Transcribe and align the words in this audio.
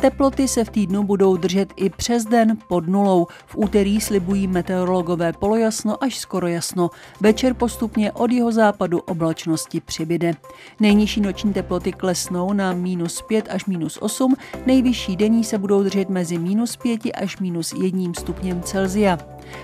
Teploty 0.00 0.48
se 0.48 0.64
v 0.64 0.70
týdnu 0.70 1.02
budou 1.02 1.36
držet 1.36 1.72
i 1.76 1.90
přes 1.90 2.24
den 2.24 2.58
pod 2.68 2.86
nulou. 2.86 3.26
V 3.46 3.56
úterý 3.56 4.00
slibují 4.00 4.46
meteorologové 4.46 5.32
polojasno 5.32 6.04
až 6.04 6.18
skoro 6.18 6.46
jasno. 6.46 6.90
Večer 7.20 7.54
postupně 7.54 8.12
od 8.12 8.30
jeho 8.30 8.52
západu 8.52 8.98
oblačnosti 8.98 9.80
přibyde. 9.80 10.34
Nejnižší 10.80 11.20
noční 11.20 11.52
teploty 11.52 11.92
klesnou 11.92 12.52
na 12.52 12.72
minus 12.72 13.22
5 13.22 13.48
až 13.50 13.66
minus 13.66 13.98
8, 14.00 14.34
nejvyšší 14.66 15.16
denní 15.16 15.44
se 15.44 15.58
budou 15.58 15.82
držet 15.82 16.08
mezi 16.08 16.38
minus 16.38 16.76
5 16.76 17.00
až 17.14 17.38
minus 17.38 17.72
1 17.72 18.12
stupněm 18.18 18.62
Celzia. 18.62 19.18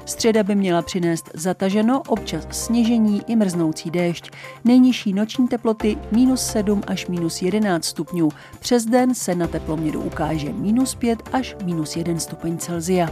Středa 0.04 0.42
by 0.42 0.54
měla 0.54 0.82
přinést 0.82 1.30
zataženo, 1.34 2.02
občas 2.06 2.46
sněžení 2.50 3.22
i 3.26 3.36
mrznoucí 3.36 3.90
déšť. 3.90 4.30
Nejnižší 4.64 5.12
noční 5.12 5.48
teploty 5.48 5.98
minus 6.12 6.46
7 6.46 6.82
až 6.86 7.06
minus 7.06 7.42
11 7.42 7.84
stupňů. 7.84 8.28
Přes 8.58 8.84
den 8.84 9.14
se 9.14 9.34
na 9.34 9.46
teploměru 9.46 10.00
ukáže 10.00 10.52
minus 10.52 10.94
5 10.94 11.28
až 11.32 11.56
minus 11.64 11.96
1 11.96 12.18
stupeň 12.18 12.58
Celzia. 12.58 13.10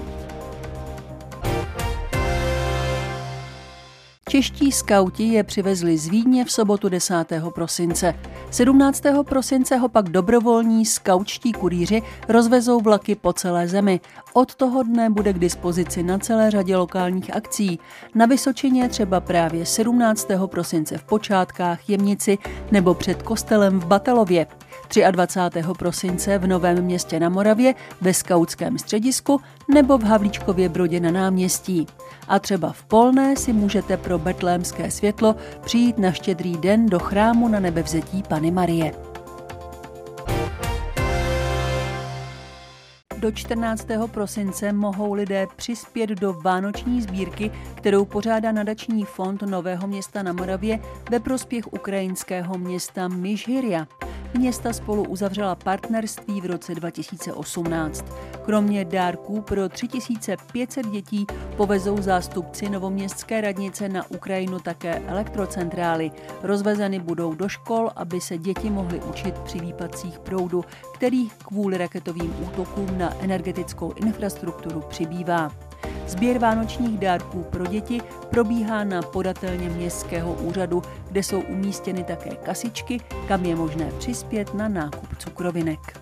Čeští 4.34 4.72
skauti 4.72 5.24
je 5.24 5.44
přivezli 5.44 5.98
z 5.98 6.08
Vídně 6.08 6.44
v 6.44 6.52
sobotu 6.52 6.88
10. 6.88 7.14
prosince. 7.54 8.14
17. 8.50 9.02
prosince 9.22 9.76
ho 9.76 9.88
pak 9.88 10.08
dobrovolní 10.08 10.86
skautští 10.86 11.52
kurýři 11.52 12.02
rozvezou 12.28 12.80
vlaky 12.80 13.14
po 13.14 13.32
celé 13.32 13.68
zemi. 13.68 14.00
Od 14.32 14.54
toho 14.54 14.82
dne 14.82 15.10
bude 15.10 15.32
k 15.32 15.38
dispozici 15.38 16.02
na 16.02 16.18
celé 16.18 16.50
řadě 16.50 16.76
lokálních 16.76 17.36
akcí. 17.36 17.78
Na 18.14 18.26
Vysočině 18.26 18.88
třeba 18.88 19.20
právě 19.20 19.66
17. 19.66 20.28
prosince 20.46 20.98
v 20.98 21.04
Počátkách, 21.04 21.90
Jemnici 21.90 22.38
nebo 22.70 22.94
před 22.94 23.22
kostelem 23.22 23.80
v 23.80 23.86
Batelově. 23.86 24.46
23. 25.10 25.62
prosince 25.78 26.38
v 26.38 26.46
Novém 26.46 26.82
městě 26.82 27.20
na 27.20 27.28
Moravě 27.28 27.74
ve 28.00 28.14
skautském 28.14 28.78
středisku 28.78 29.40
nebo 29.74 29.98
v 29.98 30.02
Havlíčkově 30.02 30.68
Brodě 30.68 31.00
na 31.00 31.10
náměstí. 31.10 31.86
A 32.28 32.38
třeba 32.38 32.72
v 32.72 32.84
Polné 32.84 33.36
si 33.36 33.52
můžete 33.52 33.96
pro 33.96 34.18
betlémské 34.18 34.90
světlo 34.90 35.36
přijít 35.60 35.98
na 35.98 36.12
štědrý 36.12 36.56
den 36.56 36.86
do 36.86 36.98
chrámu 36.98 37.48
na 37.48 37.60
nebevzetí 37.60 38.22
Pany 38.28 38.50
Marie. 38.50 39.14
do 43.24 43.32
14. 43.32 43.86
prosince 44.06 44.72
mohou 44.72 45.12
lidé 45.12 45.46
přispět 45.56 46.10
do 46.10 46.32
vánoční 46.32 47.02
sbírky, 47.02 47.50
kterou 47.74 48.04
pořádá 48.04 48.52
nadační 48.52 49.04
fond 49.04 49.42
Nového 49.42 49.86
města 49.86 50.22
na 50.22 50.32
Moravě 50.32 50.80
ve 51.10 51.20
prospěch 51.20 51.72
ukrajinského 51.72 52.58
města 52.58 53.08
Myžhyria. 53.08 53.86
Města 54.38 54.72
spolu 54.72 55.02
uzavřela 55.02 55.54
partnerství 55.54 56.40
v 56.40 56.46
roce 56.46 56.74
2018. 56.74 58.04
Kromě 58.44 58.84
dárků 58.84 59.40
pro 59.40 59.68
3500 59.68 60.86
dětí 60.86 61.26
povezou 61.56 62.02
zástupci 62.02 62.68
Novoměstské 62.68 63.40
radnice 63.40 63.88
na 63.88 64.10
Ukrajinu 64.10 64.58
také 64.58 64.98
elektrocentrály. 64.98 66.10
Rozvezeny 66.42 67.00
budou 67.00 67.34
do 67.34 67.48
škol, 67.48 67.90
aby 67.96 68.20
se 68.20 68.38
děti 68.38 68.70
mohly 68.70 69.00
učit 69.00 69.38
při 69.38 69.60
výpadcích 69.60 70.18
proudu, 70.18 70.64
který 70.94 71.28
kvůli 71.28 71.78
raketovým 71.78 72.34
útokům 72.42 72.98
na 72.98 73.14
energetickou 73.20 73.92
infrastrukturu 73.92 74.80
přibývá. 74.80 75.50
Sběr 76.06 76.38
vánočních 76.38 76.98
dárků 76.98 77.42
pro 77.42 77.66
děti 77.66 78.02
probíhá 78.30 78.84
na 78.84 79.02
podatelně 79.02 79.68
městského 79.68 80.34
úřadu, 80.34 80.82
kde 81.08 81.22
jsou 81.22 81.40
umístěny 81.40 82.04
také 82.04 82.30
kasičky, 82.30 83.00
kam 83.28 83.44
je 83.44 83.56
možné 83.56 83.92
přispět 83.98 84.54
na 84.54 84.68
nákup 84.68 85.18
cukrovinek. 85.18 86.00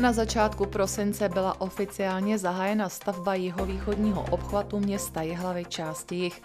Na 0.00 0.12
začátku 0.12 0.66
prosince 0.66 1.28
byla 1.28 1.60
oficiálně 1.60 2.38
zahájena 2.38 2.88
stavba 2.88 3.34
jihovýchodního 3.34 4.24
obchvatu 4.30 4.80
města 4.80 5.22
Jihlavy 5.22 5.64
části 5.64 6.14
jich. 6.14 6.42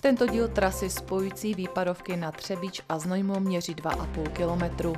Tento 0.00 0.26
díl 0.26 0.48
trasy 0.48 0.90
spojující 0.90 1.54
výpadovky 1.54 2.16
na 2.16 2.32
Třebíč 2.32 2.82
a 2.88 2.98
Znojmo 2.98 3.40
měří 3.40 3.74
2,5 3.74 4.28
kilometru. 4.32 4.92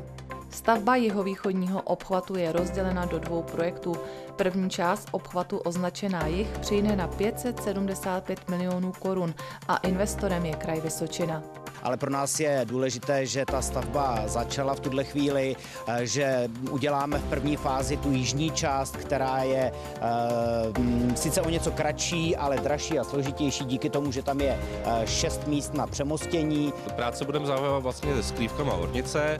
Stavba 0.56 0.96
jihovýchodního 0.96 1.82
obchvatu 1.82 2.36
je 2.36 2.52
rozdělena 2.52 3.04
do 3.06 3.18
dvou 3.18 3.42
projektů. 3.42 3.96
První 4.36 4.70
část 4.70 5.08
obchvatu 5.10 5.58
označená 5.58 6.26
jich 6.26 6.58
přijde 6.58 6.96
na 6.96 7.08
575 7.08 8.48
milionů 8.48 8.92
korun 8.92 9.34
a 9.68 9.76
investorem 9.76 10.46
je 10.46 10.54
kraj 10.56 10.80
Vysočina 10.80 11.42
ale 11.86 11.96
pro 11.96 12.10
nás 12.10 12.40
je 12.40 12.60
důležité, 12.64 13.26
že 13.26 13.44
ta 13.44 13.62
stavba 13.62 14.22
začala 14.26 14.74
v 14.74 14.80
tuhle 14.80 15.04
chvíli, 15.04 15.56
eh, 15.86 16.06
že 16.06 16.48
uděláme 16.70 17.18
v 17.18 17.24
první 17.24 17.56
fázi 17.56 17.96
tu 17.96 18.12
jižní 18.12 18.50
část, 18.50 18.96
která 18.96 19.38
je 19.42 19.72
uh, 19.72 21.14
sice 21.14 21.40
o 21.40 21.50
něco 21.50 21.70
kratší, 21.70 22.36
ale 22.36 22.56
dražší 22.56 22.98
a 22.98 23.04
složitější 23.04 23.64
díky 23.64 23.90
tomu, 23.90 24.12
že 24.12 24.22
tam 24.22 24.40
je 24.40 24.58
uh, 24.86 25.04
šest 25.04 25.46
míst 25.46 25.74
na 25.74 25.86
přemostění. 25.86 26.72
Práce 26.96 27.24
budeme 27.24 27.46
zahájit 27.46 27.82
vlastně 27.82 28.14
se 28.14 28.22
skrývkama 28.22 28.72
hornice, 28.72 29.36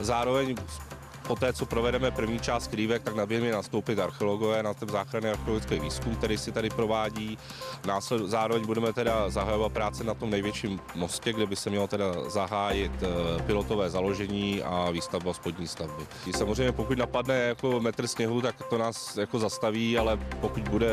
zároveň 0.00 0.56
Poté, 1.30 1.52
co 1.52 1.66
provedeme 1.66 2.10
první 2.10 2.40
část 2.40 2.66
krývek, 2.66 3.02
tak 3.02 3.16
nadběhne 3.16 3.52
nastoupit 3.52 3.98
archeologové 3.98 4.62
na 4.62 4.74
ten 4.74 4.88
záchranný 4.88 5.30
archeologický 5.30 5.80
výzkum, 5.80 6.16
který 6.16 6.38
si 6.38 6.52
tady 6.52 6.70
provádí. 6.70 7.38
Násled, 7.86 8.22
zároveň 8.22 8.66
budeme 8.66 8.92
teda 8.92 9.30
zahajovat 9.30 9.72
práce 9.72 10.04
na 10.04 10.14
tom 10.14 10.30
největším 10.30 10.80
mostě, 10.94 11.32
kde 11.32 11.46
by 11.46 11.56
se 11.56 11.70
mělo 11.70 11.86
teda 11.86 12.30
zahájit 12.30 12.92
eh, 13.02 13.42
pilotové 13.42 13.90
založení 13.90 14.62
a 14.62 14.90
výstavba 14.90 15.34
spodní 15.34 15.68
stavby. 15.68 16.06
Samozřejmě 16.36 16.72
pokud 16.72 16.98
napadne 16.98 17.34
jako 17.34 17.80
metr 17.80 18.06
sněhu, 18.06 18.40
tak 18.40 18.54
to 18.70 18.78
nás 18.78 19.16
jako 19.16 19.38
zastaví, 19.38 19.98
ale 19.98 20.18
pokud 20.40 20.68
bude 20.68 20.88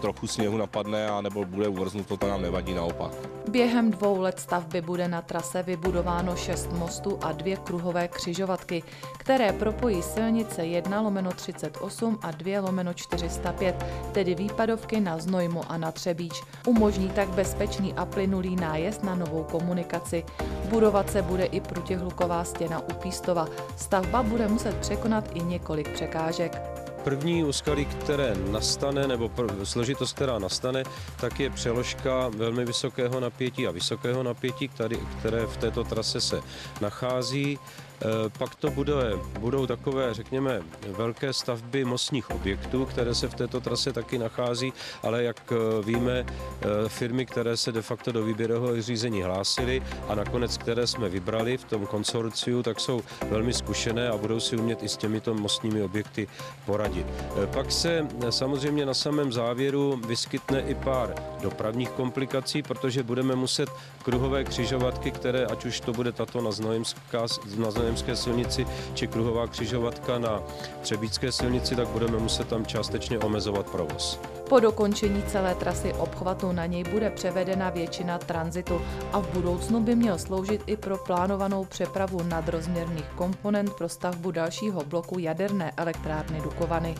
trochu 0.00 0.26
sněhu 0.26 0.56
napadne 0.56 1.08
a 1.08 1.20
nebo 1.20 1.44
bude 1.44 1.68
uvrznuto, 1.68 2.16
to 2.16 2.28
nám 2.28 2.42
nevadí 2.42 2.74
naopak. 2.74 3.39
Během 3.50 3.90
dvou 3.90 4.20
let 4.20 4.40
stavby 4.40 4.80
bude 4.80 5.08
na 5.08 5.22
trase 5.22 5.62
vybudováno 5.62 6.36
šest 6.36 6.72
mostů 6.72 7.18
a 7.22 7.32
dvě 7.32 7.56
kruhové 7.56 8.08
křižovatky, 8.08 8.82
které 9.18 9.52
propojí 9.52 10.02
silnice 10.02 10.64
1 10.64 11.00
lomeno 11.00 11.30
38 11.32 12.18
a 12.22 12.30
2 12.30 12.60
lomeno 12.60 12.94
405, 12.94 13.86
tedy 14.12 14.34
výpadovky 14.34 15.00
na 15.00 15.18
Znojmu 15.18 15.62
a 15.68 15.76
na 15.78 15.92
Třebíč. 15.92 16.42
Umožní 16.66 17.08
tak 17.08 17.28
bezpečný 17.28 17.94
a 17.94 18.04
plynulý 18.04 18.56
nájezd 18.56 19.02
na 19.02 19.14
novou 19.14 19.44
komunikaci. 19.44 20.24
Budovat 20.68 21.10
se 21.10 21.22
bude 21.22 21.44
i 21.44 21.60
prutihluková 21.60 22.44
stěna 22.44 22.80
u 22.80 22.92
Pístova. 22.92 23.48
Stavba 23.76 24.22
bude 24.22 24.48
muset 24.48 24.76
překonat 24.76 25.24
i 25.34 25.42
několik 25.42 25.88
překážek. 25.88 26.79
První 27.04 27.44
úskalí, 27.44 27.84
které 27.84 28.34
nastane, 28.50 29.06
nebo 29.08 29.30
složitost, 29.64 30.12
která 30.12 30.38
nastane, 30.38 30.84
tak 31.20 31.40
je 31.40 31.50
přeložka 31.50 32.28
velmi 32.28 32.64
vysokého 32.64 33.20
napětí 33.20 33.66
a 33.66 33.70
vysokého 33.70 34.22
napětí, 34.22 34.68
které, 34.68 34.96
které 35.18 35.46
v 35.46 35.56
této 35.56 35.84
trase 35.84 36.20
se 36.20 36.40
nachází. 36.80 37.58
Eh, 38.02 38.30
pak 38.38 38.54
to 38.54 38.70
bude, 38.70 38.94
budou 39.38 39.66
takové, 39.66 40.14
řekněme, 40.14 40.62
velké 40.88 41.32
stavby 41.32 41.84
mostních 41.84 42.30
objektů, 42.30 42.84
které 42.86 43.14
se 43.14 43.28
v 43.28 43.34
této 43.34 43.60
trase 43.60 43.92
taky 43.92 44.18
nachází, 44.18 44.72
ale 45.02 45.22
jak 45.22 45.52
eh, 45.52 45.82
víme, 45.84 46.26
eh, 46.26 46.66
firmy, 46.88 47.26
které 47.26 47.56
se 47.56 47.72
de 47.72 47.82
facto 47.82 48.12
do 48.12 48.24
výběrového 48.24 48.82
řízení 48.82 49.22
hlásily 49.22 49.82
a 50.08 50.14
nakonec, 50.14 50.58
které 50.58 50.86
jsme 50.86 51.08
vybrali 51.08 51.56
v 51.56 51.64
tom 51.64 51.86
konsorciu, 51.86 52.62
tak 52.62 52.80
jsou 52.80 53.02
velmi 53.30 53.52
zkušené 53.52 54.08
a 54.08 54.16
budou 54.16 54.40
si 54.40 54.56
umět 54.56 54.82
i 54.82 54.88
s 54.88 54.96
těmito 54.96 55.34
mostními 55.34 55.82
objekty 55.82 56.28
poradit. 56.66 57.06
Pak 57.54 57.72
se 57.72 58.06
samozřejmě 58.30 58.86
na 58.86 58.94
samém 58.94 59.32
závěru 59.32 60.00
vyskytne 60.06 60.60
i 60.60 60.74
pár 60.74 61.14
dopravních 61.42 61.90
komplikací, 61.90 62.62
protože 62.62 63.02
budeme 63.02 63.36
muset 63.36 63.70
kruhové 64.02 64.44
křižovatky, 64.44 65.10
které, 65.10 65.46
ať 65.46 65.64
už 65.64 65.80
to 65.80 65.92
bude 65.92 66.12
tato 66.12 66.40
na 66.40 66.50
Znojemská, 66.50 67.26
na 67.56 67.70
Znojemské 67.90 68.16
silnici 68.16 68.66
či 68.94 69.06
kruhová 69.06 69.46
křižovatka 69.46 70.18
na 70.18 70.42
Třebícké 70.82 71.32
silnici, 71.32 71.76
tak 71.76 71.88
budeme 71.88 72.18
muset 72.18 72.48
tam 72.48 72.66
částečně 72.66 73.18
omezovat 73.18 73.70
provoz. 73.70 74.20
Po 74.48 74.60
dokončení 74.60 75.22
celé 75.22 75.54
trasy 75.54 75.92
obchvatu 75.92 76.52
na 76.52 76.66
něj 76.66 76.84
bude 76.84 77.10
převedena 77.10 77.70
většina 77.70 78.18
tranzitu 78.18 78.80
a 79.12 79.20
v 79.20 79.28
budoucnu 79.28 79.80
by 79.80 79.96
měl 79.96 80.18
sloužit 80.18 80.62
i 80.66 80.76
pro 80.76 80.98
plánovanou 80.98 81.64
přepravu 81.64 82.22
nadrozměrných 82.22 83.08
komponent 83.16 83.72
pro 83.72 83.88
stavbu 83.88 84.30
dalšího 84.30 84.84
bloku 84.84 85.18
jaderné 85.18 85.72
elektrárny 85.76 86.40
Dukovany. 86.40 86.94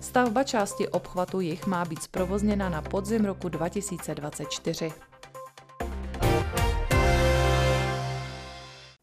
Stavba 0.00 0.44
části 0.44 0.88
obchvatu 0.88 1.40
jich 1.40 1.66
má 1.66 1.84
být 1.84 2.02
zprovozněna 2.02 2.68
na 2.68 2.82
podzim 2.82 3.24
roku 3.24 3.48
2024. 3.48 4.92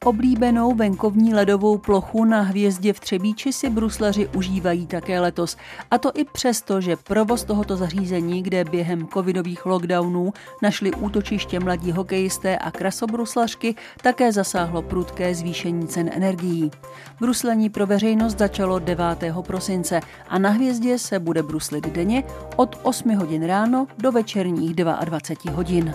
Oblíbenou 0.07 0.75
venkovní 0.75 1.33
ledovou 1.33 1.77
plochu 1.77 2.25
na 2.25 2.42
hvězdě 2.42 2.94
v 2.94 3.00
Třebíči 3.00 3.54
si 3.54 3.69
bruslaři 3.69 4.27
užívají 4.27 4.88
také 4.88 5.19
letos. 5.19 5.57
A 5.92 5.98
to 5.98 6.12
i 6.15 6.24
přesto, 6.24 6.81
že 6.81 6.95
provoz 6.95 7.44
tohoto 7.44 7.77
zařízení, 7.77 8.44
kde 8.44 8.63
během 8.65 9.07
covidových 9.07 9.65
lockdownů 9.65 10.33
našli 10.62 10.92
útočiště 10.92 11.59
mladí 11.59 11.92
hokejisté 11.92 12.57
a 12.57 12.71
krasobruslařky, 12.71 13.75
také 14.01 14.31
zasáhlo 14.31 14.81
prudké 14.81 15.36
zvýšení 15.36 15.88
cen 15.88 16.09
energií. 16.13 16.71
Bruslení 17.19 17.69
pro 17.69 17.86
veřejnost 17.86 18.39
začalo 18.39 18.80
9. 18.80 19.06
prosince 19.42 20.00
a 20.30 20.39
na 20.39 20.50
hvězdě 20.50 21.00
se 21.00 21.19
bude 21.19 21.44
bruslit 21.44 21.88
denně 21.88 22.24
od 22.56 22.80
8 22.83 23.15
hodin 23.15 23.45
ráno 23.45 23.88
do 23.98 24.12
večerních 24.12 24.74
22 24.74 25.56
hodin. 25.56 25.94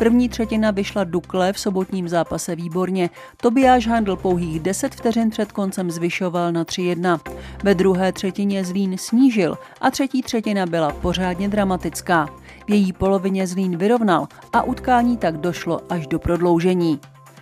První 0.00 0.28
třetina 0.28 0.70
vyšla 0.70 1.04
Dukle 1.04 1.52
v 1.52 1.60
sobotním 1.60 2.08
zápase 2.08 2.56
výborně. 2.56 3.10
Tobiáš 3.36 3.86
Handl 3.86 4.16
pouhých 4.16 4.60
10 4.60 4.94
vteřin 4.94 5.30
před 5.30 5.52
koncem 5.52 5.90
zvyšoval 5.90 6.52
na 6.52 6.64
3-1. 6.64 7.20
Ve 7.62 7.74
druhé 7.74 8.12
třetině 8.12 8.64
Zlín 8.64 8.98
snížil 8.98 9.58
a 9.80 9.90
třetí 9.90 10.22
třetina 10.22 10.66
byla 10.66 10.92
pořádně 10.92 11.48
dramatická. 11.48 12.28
V 12.66 12.70
její 12.70 12.92
polovině 12.92 13.46
Zlín 13.46 13.76
vyrovnal 13.76 14.26
a 14.52 14.62
utkání 14.62 15.16
tak 15.16 15.36
došlo 15.36 15.80
až 15.90 16.06
do 16.06 16.18
prodloužení. 16.18 17.00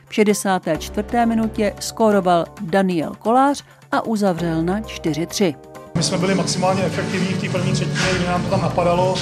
V 0.09 0.15
64. 0.15 1.09
minutě 1.27 1.75
skóroval 1.81 2.45
Daniel 2.61 3.15
Kolář 3.19 3.65
a 3.93 4.07
uzavřel 4.07 4.63
na 4.63 4.81
4-3. 4.81 5.55
My 5.95 6.03
jsme 6.03 6.19
byli 6.19 6.35
maximálně 6.35 6.83
efektivní 6.83 7.29
v 7.29 7.41
té 7.41 7.49
první 7.49 7.73
třetině, 7.73 8.15
kdy 8.17 8.27
nám 8.27 8.43
to 8.43 8.51
tam 8.51 8.63
napadalo. 8.63 9.15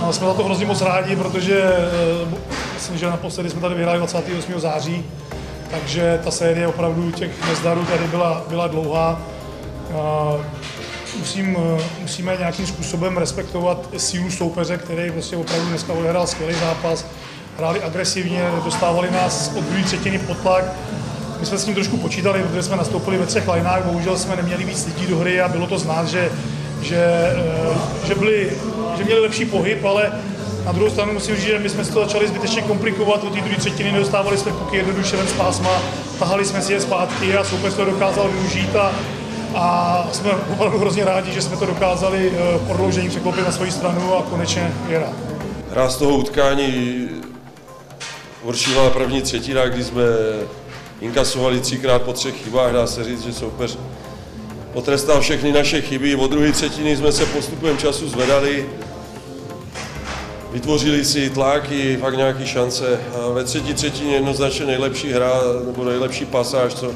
A 0.00 0.12
jsme 0.12 0.26
za 0.26 0.34
to 0.34 0.44
hrozně 0.44 0.66
moc 0.66 0.82
rádi, 0.82 1.16
protože 1.16 1.62
eh, 1.62 2.34
myslím, 2.74 2.98
že 2.98 3.06
naposledy 3.06 3.50
jsme 3.50 3.60
tady 3.60 3.74
vyhráli 3.74 3.98
28. 3.98 4.60
září, 4.60 5.04
takže 5.70 6.20
ta 6.24 6.30
série 6.30 6.66
opravdu 6.66 7.10
těch 7.10 7.48
nezdarů 7.48 7.84
tady 7.84 8.06
byla, 8.06 8.42
byla 8.48 8.66
dlouhá. 8.66 9.20
A 9.98 10.32
musím, 11.18 11.56
eh, 11.78 11.82
musíme 12.00 12.36
nějakým 12.36 12.66
způsobem 12.66 13.16
respektovat 13.16 13.88
sílu 13.96 14.30
soupeře, 14.30 14.78
který 14.78 15.10
prostě 15.10 15.36
opravdu 15.36 15.68
dneska 15.68 15.92
odehrál 15.92 16.26
skvělý 16.26 16.54
zápas. 16.54 17.06
Hráli 17.58 17.82
agresivně, 17.82 18.50
dostávali 18.64 19.10
nás 19.10 19.52
od 19.58 19.64
druhé 19.64 19.84
třetiny 19.84 20.18
pod 20.18 20.38
tlak. 20.38 20.64
My 21.40 21.46
jsme 21.46 21.58
s 21.58 21.64
tím 21.64 21.74
trošku 21.74 21.96
počítali, 21.96 22.42
protože 22.42 22.62
jsme 22.62 22.76
nastoupili 22.76 23.18
ve 23.18 23.26
třech 23.26 23.48
lineách, 23.48 23.84
bohužel 23.84 24.18
jsme 24.18 24.36
neměli 24.36 24.64
víc 24.64 24.86
lidí 24.86 25.06
do 25.06 25.18
hry 25.18 25.40
a 25.40 25.48
bylo 25.48 25.66
to 25.66 25.78
znát, 25.78 26.08
že, 26.08 26.30
že, 26.82 27.04
eh, 27.36 28.06
že, 28.06 28.14
byli, 28.14 28.52
že 28.98 29.04
měli 29.04 29.20
lepší 29.20 29.44
pohyb, 29.44 29.84
ale 29.84 30.12
na 30.64 30.72
druhou 30.72 30.90
stranu 30.90 31.12
musím 31.12 31.36
říct, 31.36 31.44
že 31.44 31.58
my 31.58 31.68
jsme 31.68 31.84
si 31.84 31.92
to 31.92 32.00
začali 32.00 32.28
zbytečně 32.28 32.62
komplikovat, 32.62 33.24
od 33.24 33.34
té 33.34 33.40
druhé 33.40 33.56
třetiny 33.56 33.92
nedostávali 33.92 34.38
jsme 34.38 34.52
puky 34.52 34.76
jednoduše 34.76 35.16
ven 35.16 35.28
z 35.28 35.32
pásma, 35.32 35.82
tahali 36.18 36.44
jsme 36.44 36.62
si 36.62 36.72
je 36.72 36.80
zpátky 36.80 37.36
a 37.36 37.44
soupeř 37.44 37.74
to 37.74 37.84
dokázal 37.84 38.28
využít 38.28 38.76
a, 38.76 38.92
a 39.54 40.08
jsme 40.12 40.30
opravdu 40.30 40.78
hrozně 40.78 41.04
rádi, 41.04 41.32
že 41.32 41.42
jsme 41.42 41.56
to 41.56 41.66
dokázali 41.66 42.32
eh, 42.32 42.58
prodloužení 42.66 43.08
překlopit 43.08 43.44
na 43.44 43.52
svoji 43.52 43.70
stranu 43.70 44.14
a 44.14 44.22
konečně 44.22 44.72
vyhrát. 44.88 45.12
Hra 45.70 45.88
z 45.88 45.96
toho 45.96 46.16
utkání 46.16 47.08
horší 48.44 48.70
první 48.92 49.22
třetina, 49.22 49.68
kdy 49.68 49.84
jsme 49.84 50.02
inkasovali 51.00 51.60
třikrát 51.60 52.02
po 52.02 52.12
třech 52.12 52.34
chybách, 52.34 52.72
dá 52.72 52.86
se 52.86 53.04
říct, 53.04 53.24
že 53.24 53.32
soupeř 53.32 53.78
potrestal 54.72 55.20
všechny 55.20 55.52
naše 55.52 55.80
chyby. 55.80 56.14
Od 56.14 56.30
druhé 56.30 56.52
třetiny 56.52 56.96
jsme 56.96 57.12
se 57.12 57.26
postupem 57.26 57.78
času 57.78 58.08
zvedali, 58.08 58.66
vytvořili 60.52 61.04
si 61.04 61.30
tlak 61.30 61.72
i 61.72 61.96
fakt 61.96 62.16
nějaké 62.16 62.46
šance. 62.46 63.00
A 63.14 63.28
ve 63.28 63.44
třetí 63.44 63.74
třetině 63.74 64.14
jednoznačně 64.14 64.66
nejlepší 64.66 65.12
hra, 65.12 65.32
nebo 65.66 65.84
nejlepší 65.84 66.24
pasáž, 66.24 66.74
co, 66.74 66.92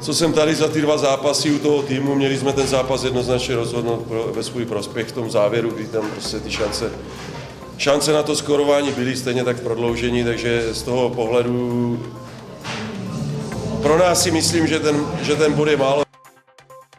co 0.00 0.14
jsem 0.14 0.32
tady 0.32 0.54
za 0.54 0.68
ty 0.68 0.80
dva 0.80 0.98
zápasy 0.98 1.50
u 1.50 1.58
toho 1.58 1.82
týmu, 1.82 2.14
měli 2.14 2.38
jsme 2.38 2.52
ten 2.52 2.66
zápas 2.66 3.04
jednoznačně 3.04 3.56
rozhodnout 3.56 4.06
pro, 4.08 4.32
ve 4.34 4.42
svůj 4.42 4.64
prospěch 4.64 5.08
v 5.08 5.12
tom 5.12 5.30
závěru, 5.30 5.70
kdy 5.70 5.86
tam 5.86 6.10
prostě 6.10 6.40
ty 6.40 6.50
šance, 6.50 6.90
šance 7.78 8.12
na 8.12 8.22
to 8.22 8.36
skorování 8.36 8.92
byly 8.92 9.16
stejně 9.16 9.44
tak 9.44 9.56
v 9.56 9.60
prodloužení, 9.60 10.24
takže 10.24 10.74
z 10.74 10.82
toho 10.82 11.10
pohledu 11.10 12.00
pro 13.82 13.98
nás 13.98 14.22
si 14.22 14.30
myslím, 14.30 14.66
že 14.66 14.80
ten, 14.80 15.06
že 15.22 15.36
ten 15.36 15.52
bod 15.52 15.68
je 15.68 15.76
málo. 15.76 16.03